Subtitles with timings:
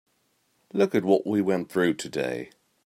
[0.73, 2.49] Look at what we went through today.